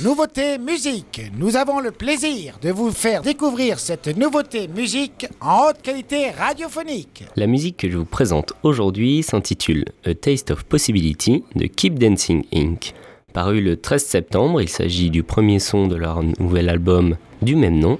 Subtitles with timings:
[0.00, 1.22] Nouveauté musique.
[1.36, 7.24] Nous avons le plaisir de vous faire découvrir cette nouveauté musique en haute qualité radiophonique.
[7.34, 12.44] La musique que je vous présente aujourd'hui s'intitule A Taste of Possibility de Keep Dancing
[12.54, 12.94] Inc.
[13.32, 17.80] Paru le 13 septembre, il s'agit du premier son de leur nouvel album du même
[17.80, 17.98] nom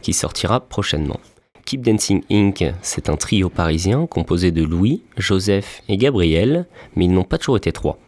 [0.00, 1.20] qui sortira prochainement.
[1.66, 7.12] Keep Dancing Inc., c'est un trio parisien composé de Louis, Joseph et Gabriel, mais ils
[7.12, 7.98] n'ont pas toujours été trois.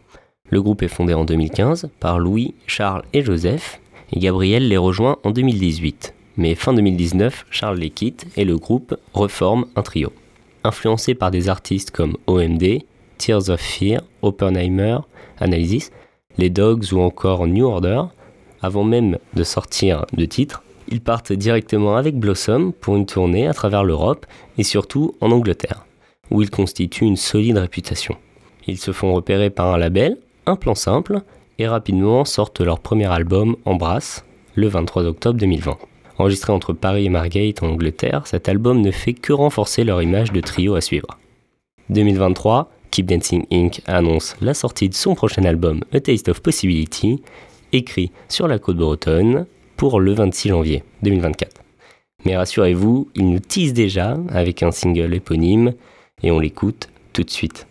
[0.49, 3.79] Le groupe est fondé en 2015 par Louis, Charles et Joseph,
[4.11, 6.15] et Gabriel les rejoint en 2018.
[6.37, 10.11] Mais fin 2019, Charles les quitte et le groupe reforme un trio.
[10.63, 12.79] Influencé par des artistes comme OMD,
[13.17, 14.99] Tears of Fear, Oppenheimer,
[15.39, 15.91] Analysis,
[16.37, 18.03] les Dogs ou encore New Order,
[18.61, 23.53] avant même de sortir de titre, ils partent directement avec Blossom pour une tournée à
[23.53, 24.25] travers l'Europe
[24.57, 25.85] et surtout en Angleterre,
[26.31, 28.15] où ils constituent une solide réputation.
[28.65, 31.21] Ils se font repérer par un label, un plan simple,
[31.57, 35.77] et rapidement sortent leur premier album Embrasse le 23 octobre 2020.
[36.17, 40.31] Enregistré entre Paris et Margate en Angleterre, cet album ne fait que renforcer leur image
[40.31, 41.17] de trio à suivre.
[41.89, 43.81] 2023, Keep Dancing Inc.
[43.87, 47.21] annonce la sortie de son prochain album A Taste of Possibility,
[47.71, 49.45] écrit sur la côte bretonne
[49.77, 51.61] pour le 26 janvier 2024.
[52.25, 55.73] Mais rassurez-vous, il nous tease déjà avec un single éponyme
[56.21, 57.68] et on l'écoute tout de suite.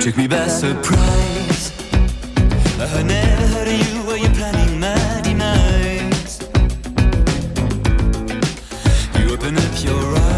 [0.00, 1.72] Took me by surprise.
[2.80, 6.40] I never heard of you while you're planning my demise.
[9.18, 10.29] You open up your eyes.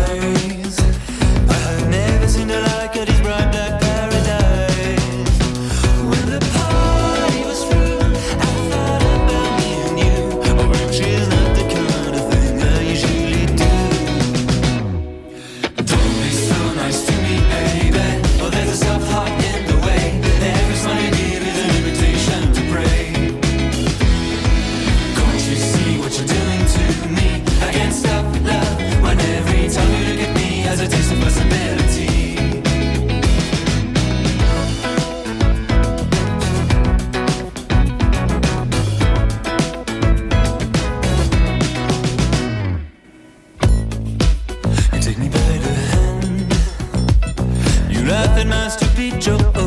[49.23, 49.62] 쪽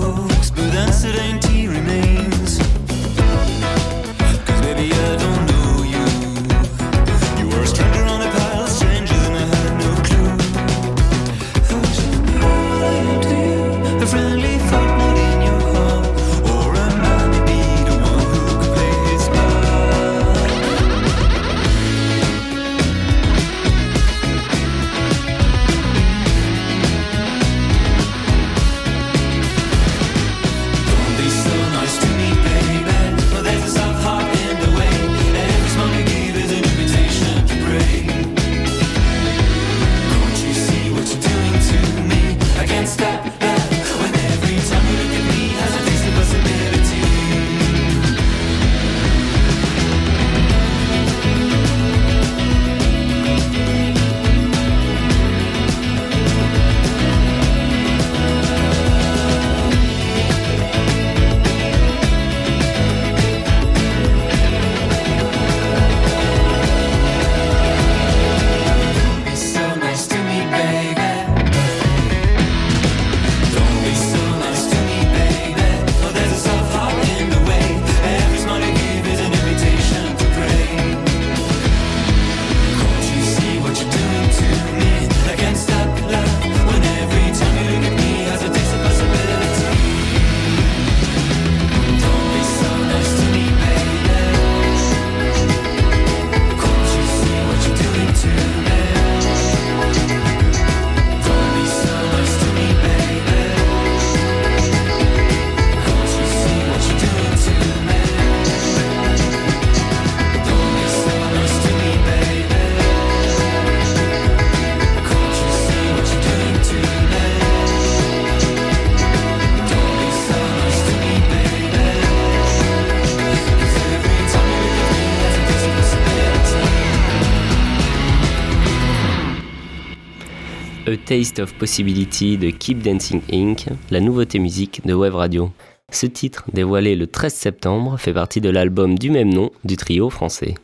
[130.96, 135.52] A Taste of Possibility de Keep Dancing Inc., la nouveauté musique de Wave Radio.
[135.92, 140.09] Ce titre, dévoilé le 13 septembre, fait partie de l'album du même nom du trio
[140.09, 140.56] français.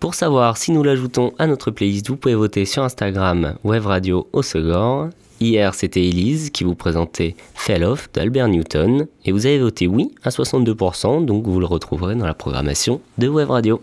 [0.00, 4.26] Pour savoir si nous l'ajoutons à notre playlist, vous pouvez voter sur Instagram Wave Radio
[4.32, 5.10] au Segor.
[5.38, 10.12] Hier, c'était Elise qui vous présentait Fell Off d'Albert Newton et vous avez voté oui
[10.24, 13.82] à 62%, donc vous le retrouverez dans la programmation de Wave Radio.